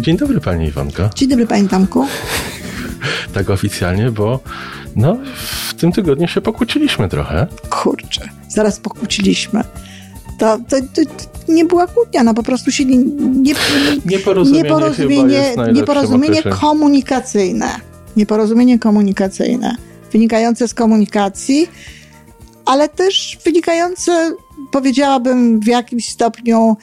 [0.00, 1.10] Dzień dobry Pani Iwonko.
[1.14, 2.06] Dzień dobry Panie Tomku.
[3.34, 4.40] Tak oficjalnie, bo
[4.96, 5.16] no,
[5.68, 7.46] w tym tygodniu się pokłóciliśmy trochę.
[7.70, 9.64] Kurczę, zaraz pokłóciliśmy.
[10.38, 11.02] To, to, to,
[11.52, 13.54] nie była kłótnia, no po prostu się nie, nie,
[14.06, 17.68] Nieporozumienie, nieporozumienie, nieporozumienie komunikacyjne.
[18.16, 19.76] Nieporozumienie komunikacyjne.
[20.12, 21.68] Wynikające z komunikacji,
[22.64, 24.32] ale też wynikające,
[24.70, 26.76] powiedziałabym, w jakimś stopniu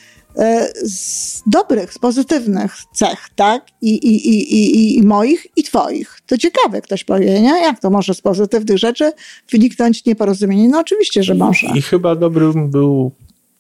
[0.84, 3.66] z dobrych, z pozytywnych cech, tak?
[3.82, 6.20] I, i, i, i, i moich, i twoich.
[6.26, 7.62] To ciekawe, ktoś powie, nie?
[7.62, 9.12] Jak to może z pozytywnych rzeczy
[9.52, 10.70] wyniknąć nieporozumienie?
[10.70, 11.67] No oczywiście, że może.
[11.75, 13.12] I chyba dobrym był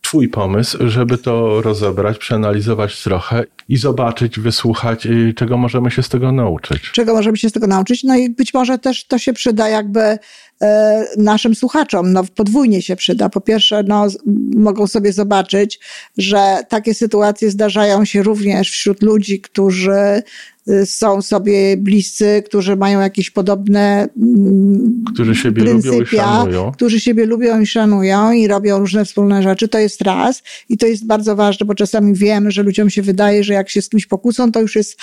[0.07, 6.09] Twój pomysł, żeby to rozebrać, przeanalizować trochę i zobaczyć, wysłuchać, y, czego możemy się z
[6.09, 6.91] tego nauczyć.
[6.91, 8.03] Czego możemy się z tego nauczyć?
[8.03, 10.19] No i być może też to się przyda jakby e,
[11.17, 12.13] naszym słuchaczom.
[12.13, 13.29] No podwójnie się przyda.
[13.29, 14.07] Po pierwsze, no,
[14.55, 15.79] mogą sobie zobaczyć,
[16.17, 20.23] że takie sytuacje zdarzają się również wśród ludzi, którzy
[20.85, 26.71] są sobie bliscy, którzy mają jakieś podobne mm, którzy siebie lubią i szanują.
[26.71, 29.67] którzy siebie lubią i szanują i robią różne wspólne rzeczy.
[29.67, 33.43] To jest raz i to jest bardzo ważne, bo czasami wiemy, że ludziom się wydaje,
[33.43, 34.99] że jak się z kimś pokłócą, to już jest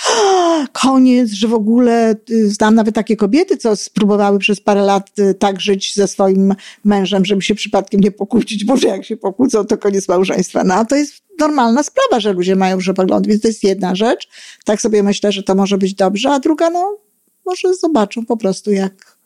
[0.71, 5.33] koniec, że w ogóle y, znam nawet takie kobiety, co spróbowały przez parę lat y,
[5.47, 9.65] tak żyć ze swoim mężem, żeby się przypadkiem nie pokłócić, bo że jak się pokłócą,
[9.65, 10.63] to koniec małżeństwa.
[10.63, 13.95] No a to jest normalna sprawa, że ludzie mają różne poglądy, więc to jest jedna
[13.95, 14.27] rzecz.
[14.65, 16.97] Tak sobie myślę, że to może być dobrze, a druga, no,
[17.45, 19.17] może zobaczą po prostu, jak,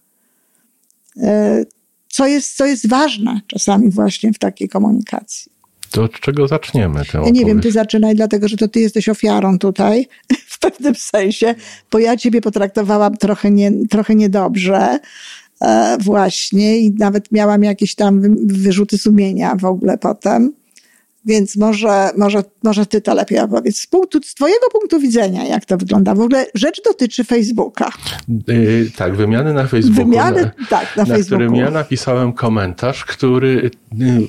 [1.17, 1.65] e,
[2.07, 5.51] co jest, co jest ważne czasami właśnie w takiej komunikacji.
[5.91, 7.05] To od czego zaczniemy?
[7.05, 10.07] Tę ja nie wiem, ty zaczynaj, dlatego że to ty jesteś ofiarą tutaj,
[10.53, 11.55] w pewnym sensie,
[11.91, 14.99] bo ja ciebie potraktowałam trochę, nie, trochę niedobrze
[15.99, 20.53] właśnie i nawet miałam jakieś tam wyrzuty sumienia w ogóle potem.
[21.25, 23.77] Więc może, może, może ty to lepiej opowiedz.
[23.77, 26.15] Z, punktu, z twojego punktu widzenia, jak to wygląda?
[26.15, 27.91] W ogóle rzecz dotyczy Facebooka.
[28.47, 30.05] Yy, tak, wymiany na Facebooku.
[30.05, 31.25] Wymiany, na, tak, na, na Facebooku.
[31.25, 34.27] którym ja napisałem komentarz, który yy,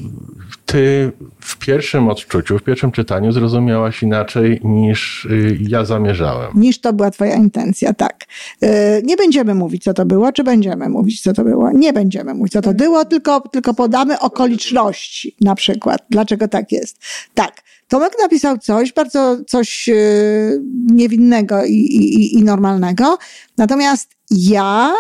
[0.73, 6.51] ty w pierwszym odczuciu, w pierwszym czytaniu zrozumiałaś inaczej niż y, ja zamierzałem.
[6.55, 8.25] Niż to była twoja intencja, tak.
[8.65, 8.69] Y,
[9.05, 11.73] nie będziemy mówić, co to było, czy będziemy mówić, co to było?
[11.73, 16.01] Nie będziemy mówić, co to było, tylko, tylko podamy okoliczności na przykład.
[16.11, 16.99] Dlaczego tak jest?
[17.35, 17.63] Tak.
[17.89, 23.19] Tomek napisał coś, bardzo coś y, niewinnego i, i, i normalnego,
[23.59, 24.95] natomiast ja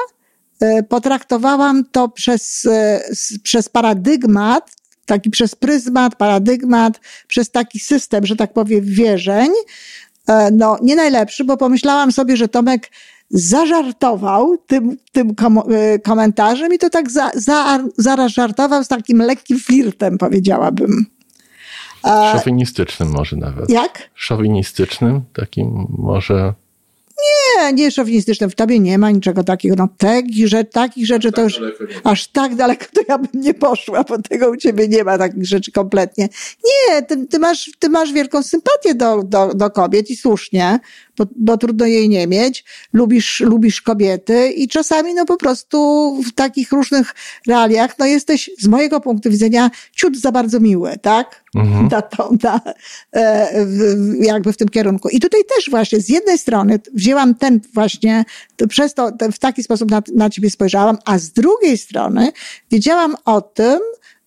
[0.88, 2.68] potraktowałam to przez,
[3.42, 4.79] przez paradygmat
[5.10, 9.50] taki przez pryzmat, paradygmat, przez taki system, że tak powiem, wierzeń,
[10.28, 12.90] e, no nie najlepszy, bo pomyślałam sobie, że Tomek
[13.30, 19.18] zażartował tym, tym kom e, komentarzem i to tak za, za, zaraz żartował z takim
[19.18, 21.06] lekkim flirtem, powiedziałabym.
[22.04, 23.70] E, Szowinistycznym może nawet.
[23.70, 24.10] Jak?
[24.14, 26.54] Szowinistycznym, takim może
[27.66, 28.48] nie, nie szowinistyczne.
[28.48, 29.74] W tobie nie ma niczego takiego.
[29.78, 31.60] No takich, rzeczy, takich rzeczy to już
[32.04, 35.46] aż tak daleko to ja bym nie poszła, bo tego u ciebie nie ma takich
[35.46, 36.28] rzeczy kompletnie.
[36.64, 40.80] Nie, ty, ty masz, ty masz wielką sympatię do, do, do kobiet i słusznie
[41.20, 42.64] bo, bo trudno jej nie mieć.
[42.92, 45.78] Lubisz, lubisz kobiety i czasami no po prostu
[46.22, 47.14] w takich różnych
[47.46, 51.44] realiach no jesteś z mojego punktu widzenia ciut za bardzo miły, tak?
[51.54, 51.88] Mhm.
[51.92, 52.60] Na to, na,
[53.16, 53.66] e,
[54.20, 55.08] jakby w tym kierunku.
[55.08, 58.24] I tutaj też właśnie z jednej strony wzięłam ten właśnie,
[58.56, 62.32] to przez to w taki sposób na, na ciebie spojrzałam, a z drugiej strony
[62.70, 63.78] wiedziałam o tym,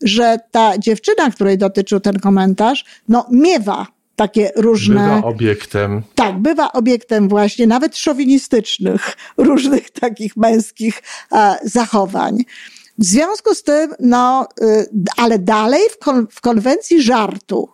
[0.01, 3.87] że ta dziewczyna, której dotyczył ten komentarz, no miewa
[4.27, 5.15] takie różne.
[5.15, 6.01] Bywa obiektem.
[6.15, 12.37] Tak, bywa obiektem właśnie nawet szowinistycznych, różnych takich męskich e, zachowań.
[12.97, 14.85] W związku z tym, no, y,
[15.17, 17.69] ale dalej w, kon, w konwencji żartu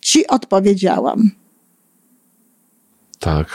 [0.00, 1.30] ci odpowiedziałam.
[3.18, 3.46] Tak.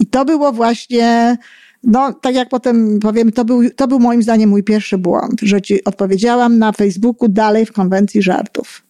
[0.00, 1.36] I to było właśnie,
[1.82, 5.62] no, tak jak potem powiem, to był, to był moim zdaniem mój pierwszy błąd, że
[5.62, 8.82] ci odpowiedziałam na Facebooku dalej w konwencji żartów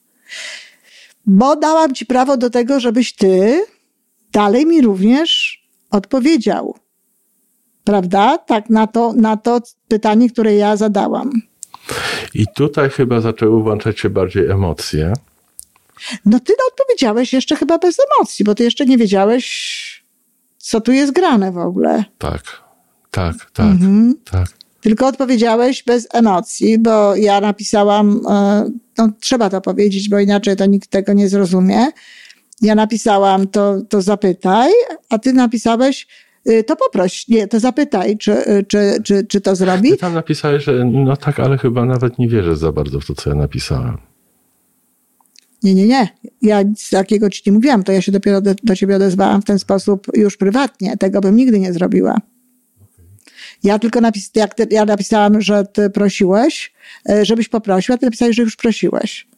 [1.28, 3.64] bo dałam ci prawo do tego, żebyś ty
[4.32, 6.78] dalej mi również odpowiedział.
[7.84, 8.38] Prawda?
[8.38, 11.32] Tak, na to, na to pytanie, które ja zadałam.
[12.34, 15.12] I tutaj chyba zaczęły włączać się bardziej emocje.
[16.24, 20.04] No ty odpowiedziałeś jeszcze chyba bez emocji, bo ty jeszcze nie wiedziałeś,
[20.58, 22.04] co tu jest grane w ogóle.
[22.18, 22.42] Tak,
[23.10, 24.14] tak, tak, mhm.
[24.30, 24.48] tak.
[24.80, 30.66] Tylko odpowiedziałeś bez emocji, bo ja napisałam, e, no trzeba to powiedzieć, bo inaczej to
[30.66, 31.86] nikt tego nie zrozumie.
[32.62, 34.70] Ja napisałam to, to zapytaj,
[35.08, 36.06] a ty napisałeś,
[36.48, 39.90] y, to poproś, nie, to zapytaj, czy, czy, czy, czy to zrobi.
[39.90, 43.14] Ty tam napisałeś, że no tak, ale chyba nawet nie wierzę za bardzo w to,
[43.14, 43.98] co ja napisałem.
[45.62, 46.08] Nie, nie, nie.
[46.42, 47.84] Ja nic takiego ci nie mówiłam.
[47.84, 50.96] To ja się dopiero do, do ciebie odezwałam w ten sposób już prywatnie.
[50.96, 52.18] Tego bym nigdy nie zrobiła.
[53.62, 56.72] Ja tylko napis, jak ty, ja napisałam, że ty prosiłeś,
[57.08, 59.28] e, żebyś poprosił, a ty napisałeś, że już prosiłeś.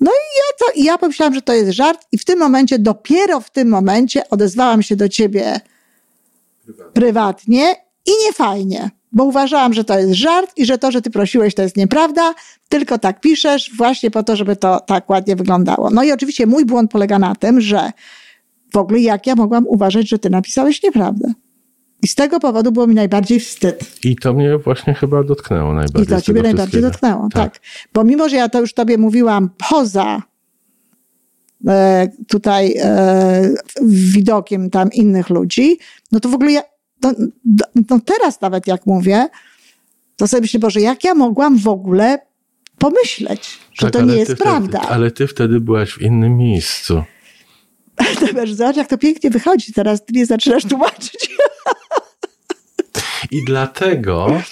[0.00, 2.78] No i ja, to, i ja pomyślałam, że to jest żart i w tym momencie,
[2.78, 5.60] dopiero w tym momencie odezwałam się do ciebie
[6.64, 7.74] prywatnie, prywatnie
[8.06, 11.62] i niefajnie, bo uważałam, że to jest żart i że to, że ty prosiłeś, to
[11.62, 12.34] jest nieprawda,
[12.68, 15.90] tylko tak piszesz właśnie po to, żeby to tak ładnie wyglądało.
[15.90, 17.92] No i oczywiście mój błąd polega na tym, że
[18.72, 21.32] w ogóle jak ja mogłam uważać, że ty napisałeś nieprawdę.
[22.02, 24.04] I z tego powodu było mi najbardziej wstyd.
[24.04, 26.02] I to mnie właśnie chyba dotknęło najbardziej.
[26.02, 27.52] I to ciebie najbardziej dotknęło, tak.
[27.52, 27.62] tak.
[27.94, 30.22] Bo mimo, że ja to już tobie mówiłam poza
[31.68, 33.54] e, tutaj e,
[33.86, 35.78] widokiem tam innych ludzi,
[36.12, 36.62] no to w ogóle ja,
[37.02, 37.12] no,
[37.90, 39.28] no teraz nawet jak mówię,
[40.16, 42.18] to sobie myślę, Boże, jak ja mogłam w ogóle
[42.78, 44.78] pomyśleć, że tak, to nie jest prawda.
[44.78, 47.02] Wtedy, ale ty wtedy byłaś w innym miejscu.
[48.54, 49.72] Zobacz, jak to pięknie wychodzi.
[49.72, 51.28] Teraz ty mnie zaczynasz tłumaczyć.
[53.32, 54.42] I dlatego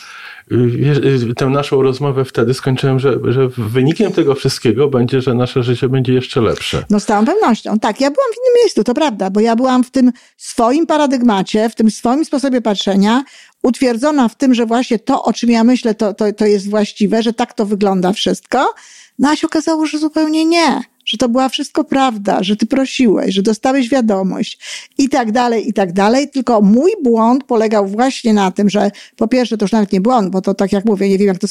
[1.37, 6.13] tę naszą rozmowę wtedy skończyłem, że, że wynikiem tego wszystkiego będzie, że nasze życie będzie
[6.13, 6.85] jeszcze lepsze.
[6.91, 7.79] No z całą pewnością.
[7.79, 11.69] Tak, ja byłam w innym miejscu, to prawda, bo ja byłam w tym swoim paradygmacie,
[11.69, 13.25] w tym swoim sposobie patrzenia,
[13.63, 17.23] utwierdzona w tym, że właśnie to, o czym ja myślę, to, to, to jest właściwe,
[17.23, 18.75] że tak to wygląda wszystko.
[19.19, 20.81] No a się okazało, że zupełnie nie
[21.11, 24.59] że to była wszystko prawda, że ty prosiłeś, że dostałeś wiadomość
[24.99, 26.29] i tak dalej, i tak dalej.
[26.29, 30.31] Tylko mój błąd polegał właśnie na tym, że po pierwsze to już nawet nie błąd,
[30.31, 31.47] bo to tak jak mówię, nie wiem jak to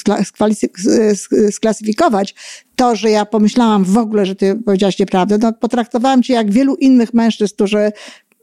[1.52, 2.36] sklasyfikować,
[2.76, 6.76] to, że ja pomyślałam w ogóle, że ty powiedziałaś nieprawdę, no potraktowałam cię jak wielu
[6.76, 7.92] innych mężczyzn, którzy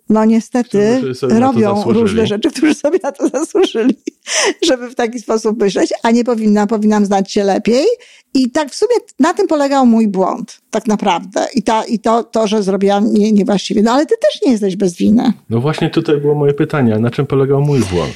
[0.08, 3.94] no niestety robią różne rzeczy, którzy sobie na to zasłużyli,
[4.66, 7.86] żeby w taki sposób myśleć, a nie powinna, powinnam znać się lepiej.
[8.34, 11.46] I tak w sumie na tym polegał mój błąd, tak naprawdę.
[11.54, 13.82] I, ta, i to, to, że zrobiłam nie, niewłaściwie.
[13.82, 15.32] No ale ty też nie jesteś bez winy.
[15.50, 18.14] No właśnie tutaj było moje pytanie, na czym polegał mój błąd?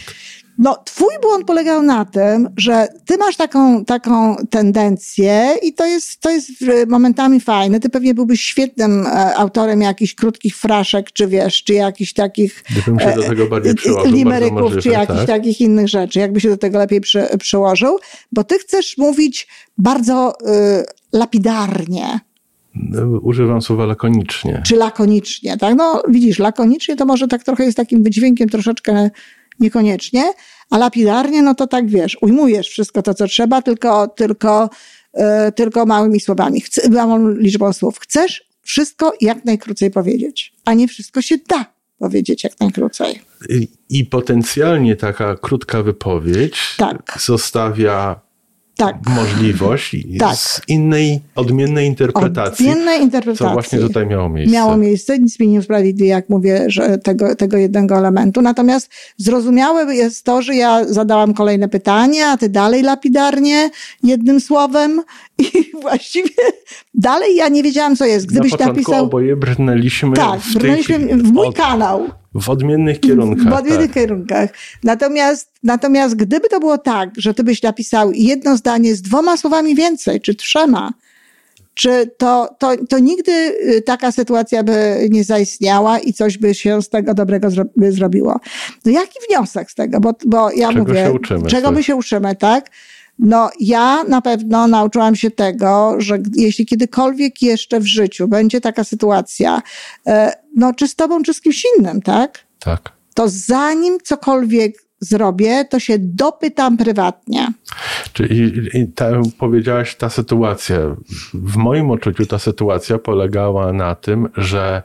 [0.61, 6.21] No, twój błąd polegał na tym, że ty masz taką, taką tendencję i to jest,
[6.21, 6.51] to jest
[6.89, 7.81] momentami fajne.
[7.81, 13.01] Ty pewnie byłbyś świetnym e, autorem jakichś krótkich fraszek, czy wiesz, czy jakichś takich Gdybym
[13.01, 15.27] się do tego bardziej e, przyłożył, limeryków, możliwe, czy jakichś tak?
[15.27, 17.99] takich innych rzeczy, jakby się do tego lepiej przy, przyłożył,
[18.33, 19.49] bo ty chcesz mówić
[19.79, 22.21] bardzo y, lapidarnie.
[23.23, 24.63] Używam słowa lakonicznie.
[24.67, 25.75] Czy lakonicznie, tak?
[25.77, 29.11] No widzisz, lakonicznie to może tak trochę jest takim wydźwiękiem troszeczkę
[29.61, 30.33] niekoniecznie,
[30.71, 34.71] a lapidarnie, no to tak wiesz, ujmujesz wszystko to, co trzeba, tylko, tylko,
[35.15, 35.23] yy,
[35.57, 37.99] tylko małymi słowami, Chce, małą liczbą słów.
[37.99, 41.65] Chcesz wszystko jak najkrócej powiedzieć, a nie wszystko się da
[41.99, 43.21] powiedzieć jak najkrócej.
[43.49, 47.19] I, i potencjalnie taka krótka wypowiedź tak.
[47.21, 48.21] zostawia
[48.81, 48.97] tak.
[49.09, 50.37] możliwość tak.
[50.37, 52.69] z innej, odmiennej interpretacji.
[52.69, 53.47] Odmiennej interpretacji.
[53.47, 54.55] Co właśnie tutaj miało miejsce.
[54.55, 55.19] Miało miejsce.
[55.19, 58.43] Nic mi nie usprawiedliwi, jak mówię, że tego, tego jednego elementu.
[58.43, 63.71] Natomiast zrozumiałe jest to, że ja zadałam kolejne pytanie, a ty dalej lapidarnie,
[64.03, 65.03] jednym słowem
[65.39, 65.45] i
[65.83, 66.31] właściwie
[66.95, 68.27] dalej ja nie wiedziałam, co jest.
[68.27, 69.05] Gdybyś Na napisał...
[69.05, 71.57] oboje brnęliśmy tak, w, brnęliśmy w mój od...
[71.57, 72.20] kanał.
[72.35, 73.49] W odmiennych kierunkach.
[73.49, 73.95] W odmiennych tak.
[73.95, 74.51] kierunkach.
[74.85, 79.75] Natomiast, natomiast gdyby to było tak, że ty byś napisał jedno zdanie z dwoma słowami
[79.75, 80.93] więcej, czy trzema,
[81.75, 86.83] czy to, to, to nigdy y, taka sytuacja by nie zaistniała i coś by się
[86.83, 88.41] z tego dobrego zro, by zrobiło.
[88.85, 90.01] No jaki wniosek z tego?
[90.01, 91.77] Bo, bo ja czego mówię, się uczymy, czego tak?
[91.77, 92.71] my się uczymy, tak?
[93.19, 98.85] No, ja na pewno nauczyłam się tego, że jeśli kiedykolwiek jeszcze w życiu będzie taka
[98.85, 99.63] sytuacja,
[100.07, 102.39] e, no, czy z tobą, czy z kimś innym, tak?
[102.59, 102.93] Tak.
[103.15, 107.53] To zanim cokolwiek zrobię, to się dopytam prywatnie.
[108.13, 108.53] Czyli
[108.95, 109.07] ta,
[109.39, 110.79] powiedziałaś ta sytuacja.
[111.35, 114.83] W moim odczuciu ta sytuacja polegała na tym, że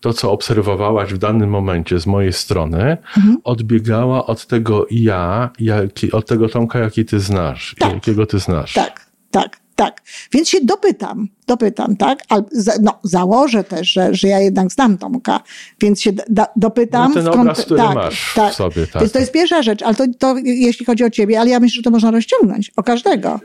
[0.00, 3.36] to, co obserwowałaś w danym momencie z mojej strony, mhm.
[3.44, 7.94] odbiegała od tego ja, jaki, od tego Tomka, jaki ty znasz, tak.
[7.94, 8.72] jakiego ty znasz.
[8.72, 10.02] Tak, tak, tak.
[10.32, 12.18] Więc się dopytam, dopytam, tak?
[12.28, 12.42] Ale
[12.82, 15.40] no, założę też, że, że ja jednak znam Tomka,
[15.80, 17.12] więc się da, dopytam.
[17.14, 18.52] No ten obraz, który tak, masz tak.
[18.52, 18.86] w sobie.
[18.86, 19.02] Tak.
[19.02, 21.76] Więc to jest pierwsza rzecz, ale to, to jeśli chodzi o ciebie, ale ja myślę,
[21.76, 23.40] że to można rozciągnąć o każdego.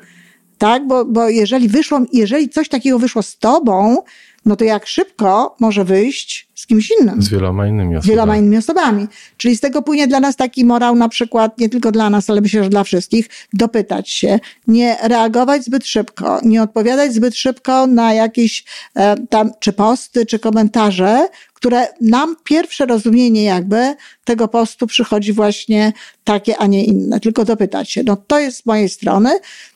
[0.57, 0.87] Tak?
[0.87, 3.97] Bo, bo jeżeli wyszło, jeżeli coś takiego wyszło z tobą,
[4.45, 7.21] no to jak szybko może wyjść z kimś innym.
[7.21, 8.03] Z wieloma innymi osobami.
[8.03, 9.07] Z wieloma innymi osobami.
[9.37, 12.41] Czyli z tego płynie dla nas taki morał, na przykład, nie tylko dla nas, ale
[12.41, 18.13] myślę, że dla wszystkich, dopytać się, nie reagować zbyt szybko, nie odpowiadać zbyt szybko na
[18.13, 21.27] jakieś e, tam, czy posty, czy komentarze,
[21.59, 27.19] które nam pierwsze rozumienie jakby tego postu przychodzi właśnie takie, a nie inne.
[27.19, 28.03] Tylko dopytać się.
[28.03, 29.29] No to jest z mojej strony.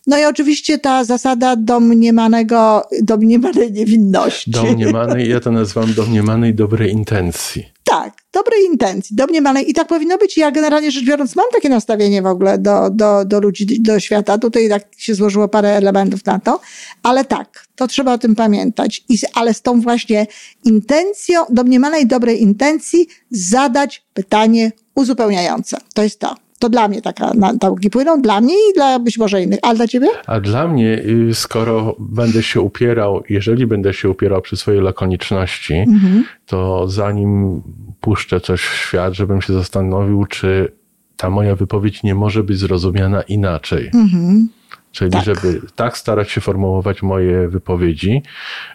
[0.07, 4.51] No i oczywiście ta zasada domniemanego, domniemanej niewinności.
[4.51, 7.74] Domniemanej, ja to nazywam domniemanej dobrej intencji.
[7.84, 10.38] Tak, dobrej intencji, domniemanej i tak powinno być.
[10.38, 14.38] Ja generalnie rzecz biorąc mam takie nastawienie w ogóle do, do, do ludzi, do świata.
[14.38, 16.60] Tutaj tak się złożyło parę elementów na to,
[17.03, 19.03] ale tak, to trzeba o tym pamiętać.
[19.10, 20.27] I, ale z tą właśnie
[20.65, 25.77] intencją, domniemanej dobrej intencji zadać pytanie uzupełniające.
[25.94, 26.36] To jest to.
[26.63, 29.60] To dla mnie taka nauki płyną, dla mnie i dla być może innych.
[29.62, 30.08] Ale dla ciebie?
[30.27, 35.74] A dla mnie, y, skoro będę się upierał, jeżeli będę się upierał przy swojej lakoniczności,
[35.74, 36.24] mhm.
[36.46, 37.62] to zanim
[38.01, 40.72] puszczę coś w świat, żebym się zastanowił, czy
[41.17, 43.91] ta moja wypowiedź nie może być zrozumiana inaczej.
[43.93, 44.50] Mhm.
[44.91, 45.24] Czyli tak.
[45.24, 48.22] żeby tak starać się formułować moje wypowiedzi,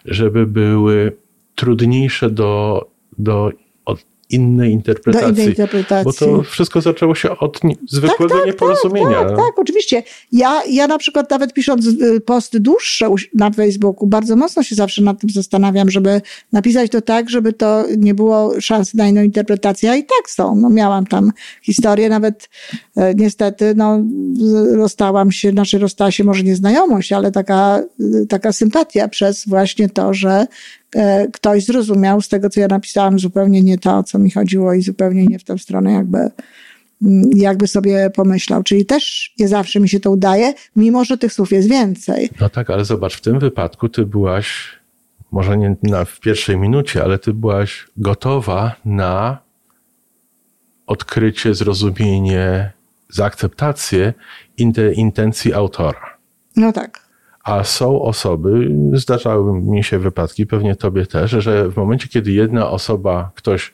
[0.05, 1.15] żeby były
[1.55, 2.85] trudniejsze do,
[3.17, 3.51] do
[4.29, 5.27] innej interpretacji.
[5.27, 6.05] Do innej interpretacji.
[6.05, 9.19] Bo to wszystko zaczęło się od zwykłego tak, tak, nieporozumienia.
[9.19, 10.03] Tak, tak, tak, oczywiście.
[10.31, 15.01] Ja, ja na przykład nawet pisząc y, posty dłuższe na Facebooku, bardzo mocno się zawsze
[15.01, 16.21] nad tym zastanawiam, żeby
[16.51, 20.55] napisać to tak, żeby to nie było szansy na inną interpretację, a i tak są.
[20.55, 21.31] No, miałam tam
[21.61, 22.49] historię, nawet
[22.95, 24.03] e, niestety, no,
[24.75, 27.83] rozstałam się, znaczy rozstała się może nieznajomość, ale taka,
[28.29, 30.47] taka sympatia przez właśnie to, że
[31.33, 34.81] ktoś zrozumiał z tego, co ja napisałam, zupełnie nie to, o co mi chodziło i
[34.81, 38.63] zupełnie nie w tę stronę jakby mm, jakby sobie pomyślał.
[38.63, 42.29] Czyli też nie zawsze mi się to udaje, mimo że tych słów jest więcej.
[42.41, 44.69] No tak, ale zobacz, w tym wypadku ty byłaś,
[45.31, 49.37] może nie na, w pierwszej minucie, ale ty byłaś gotowa na
[50.87, 52.71] odkrycie, zrozumienie,
[53.09, 54.13] zaakceptację
[54.95, 56.17] intencji autora.
[56.55, 57.08] No tak.
[57.43, 62.69] A są osoby, zdarzały mi się wypadki, pewnie tobie też, że w momencie, kiedy jedna
[62.69, 63.73] osoba, ktoś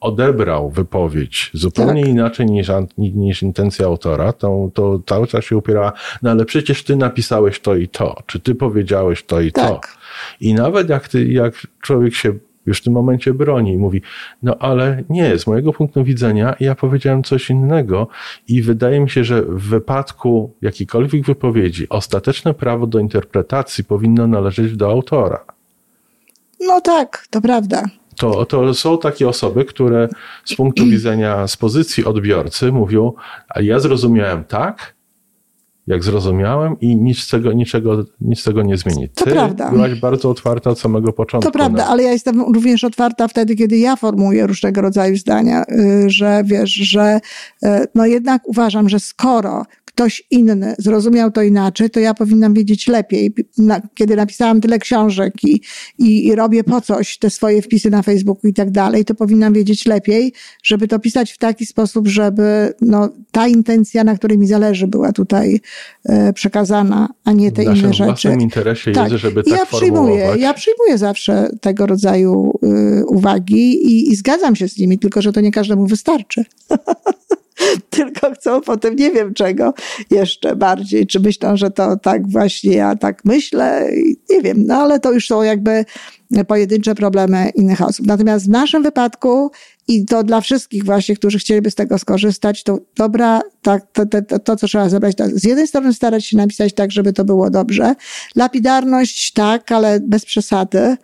[0.00, 2.10] odebrał wypowiedź zupełnie tak.
[2.10, 6.96] inaczej niż, niż intencja autora, to, to cały czas się upierała, no ale przecież ty
[6.96, 9.68] napisałeś to i to, czy ty powiedziałeś to i tak.
[9.68, 9.80] to.
[10.40, 12.34] I nawet jak, ty, jak człowiek się
[12.66, 13.78] już w tym momencie broni.
[13.78, 14.02] Mówi,
[14.42, 18.08] no ale nie, z mojego punktu widzenia ja powiedziałem coś innego
[18.48, 24.76] i wydaje mi się, że w wypadku jakiejkolwiek wypowiedzi ostateczne prawo do interpretacji powinno należeć
[24.76, 25.44] do autora.
[26.60, 27.84] No tak, to prawda.
[28.16, 30.08] To, to są takie osoby, które
[30.44, 33.12] z punktu widzenia, z pozycji odbiorcy mówią,
[33.48, 34.94] a ja zrozumiałem tak,
[35.86, 39.08] jak zrozumiałem i nic z tego, niczego, nic z tego nie zmieni.
[39.08, 39.70] Ty to prawda.
[39.70, 41.50] byłaś bardzo otwarta od samego początku.
[41.50, 41.90] To prawda, no.
[41.90, 46.70] ale ja jestem również otwarta wtedy, kiedy ja formułuję różnego rodzaju zdania, y, że wiesz,
[46.70, 47.20] że
[47.64, 49.64] y, no jednak uważam, że skoro
[50.02, 53.34] ktoś inny zrozumiał to inaczej, to ja powinnam wiedzieć lepiej.
[53.94, 55.60] kiedy napisałam tyle książek i,
[55.98, 59.52] i, i, robię po coś te swoje wpisy na Facebooku i tak dalej, to powinnam
[59.52, 60.32] wiedzieć lepiej,
[60.62, 65.12] żeby to pisać w taki sposób, żeby no, ta intencja, na której mi zależy, była
[65.12, 65.60] tutaj
[66.04, 68.30] e, przekazana, a nie te inne rzeczy.
[68.30, 69.12] W interesie tak.
[69.12, 72.58] jest, żeby tak ja przyjmuję, Ja przyjmuję zawsze tego rodzaju
[73.00, 76.44] y, uwagi i, i zgadzam się z nimi, tylko że to nie każdemu wystarczy.
[77.96, 79.74] tylko chcą potem nie wiem czego
[80.10, 83.90] jeszcze bardziej, czy myślą, że to tak właśnie ja tak myślę,
[84.30, 85.84] nie wiem, no ale to już są jakby
[86.48, 88.06] pojedyncze problemy innych osób.
[88.06, 89.50] Natomiast w naszym wypadku
[89.88, 94.38] i to dla wszystkich właśnie, którzy chcieliby z tego skorzystać, to dobra, tak, to, to,
[94.38, 97.50] to, co trzeba zebrać, to z jednej strony starać się napisać tak, żeby to było
[97.50, 97.94] dobrze.
[98.36, 100.96] Lapidarność tak, ale bez przesady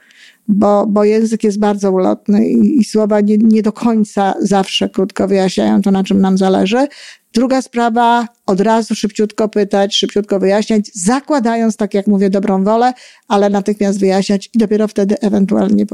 [0.49, 5.29] bo, bo język jest bardzo ulotny i, i słowa nie, nie do końca zawsze krótko
[5.29, 6.87] wyjaśniają to, na czym nam zależy.
[7.35, 12.93] Druga sprawa, od razu szybciutko pytać, szybciutko wyjaśniać, zakładając, tak jak mówię, dobrą wolę,
[13.29, 15.87] ale natychmiast wyjaśniać i dopiero wtedy ewentualnie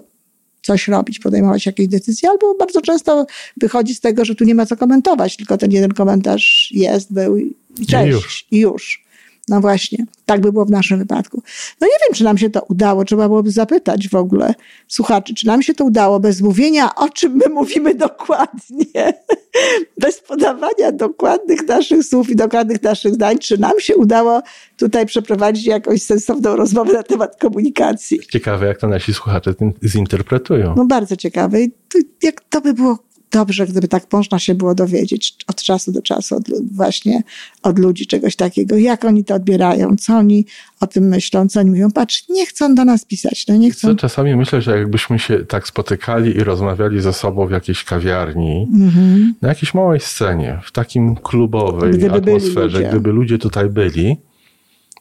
[0.62, 4.66] coś robić, podejmować jakieś decyzje, albo bardzo często wychodzi z tego, że tu nie ma
[4.66, 8.06] co komentować, tylko ten jeden komentarz jest, był i cześć.
[8.06, 8.46] I już.
[8.50, 9.03] I już.
[9.48, 11.42] No właśnie, tak by było w naszym wypadku.
[11.80, 14.54] No nie wiem, czy nam się to udało, trzeba byłoby zapytać w ogóle
[14.88, 19.12] słuchaczy, czy nam się to udało bez mówienia, o czym my mówimy dokładnie,
[20.02, 24.42] bez podawania dokładnych naszych słów i dokładnych naszych zdań, czy nam się udało
[24.76, 28.20] tutaj przeprowadzić jakąś sensowną rozmowę na temat komunikacji.
[28.30, 30.74] Ciekawe, jak to nasi słuchacze zinterpretują.
[30.76, 31.60] No bardzo ciekawe.
[31.60, 32.98] I to, jak to by było
[33.35, 37.23] dobrze, gdyby tak można się było dowiedzieć od czasu do czasu, od, właśnie
[37.62, 40.47] od ludzi czegoś takiego, jak oni to odbierają, co oni
[40.81, 41.91] o tym myślą, co oni mówią.
[41.91, 43.88] Patrz, nie chcą do nas pisać, no nie chcą.
[43.88, 48.69] Co, czasami myślę, że jakbyśmy się tak spotykali i rozmawiali ze sobą w jakiejś kawiarni,
[48.73, 49.35] mhm.
[49.43, 54.17] na jakiejś małej scenie, w takim klubowej gdyby atmosferze, gdyby ludzie tutaj byli,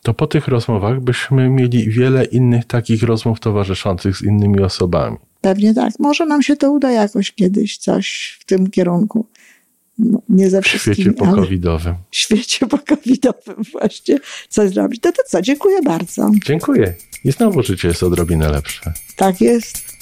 [0.03, 5.17] to po tych rozmowach byśmy mieli wiele innych takich rozmów towarzyszących z innymi osobami.
[5.41, 5.93] Pewnie tak.
[6.00, 9.27] Może nam się to uda jakoś kiedyś coś w tym kierunku.
[9.98, 10.93] No, nie ze wszystkim.
[10.93, 11.95] W świecie pokowidowym.
[12.12, 14.19] W świecie pokowidowym właśnie
[14.50, 15.01] coś zrobić.
[15.01, 15.41] To to co?
[15.41, 16.31] Dziękuję bardzo.
[16.45, 16.93] Dziękuję.
[17.25, 18.93] I znowu życie jest odrobinę lepsze.
[19.15, 19.92] Tak jest.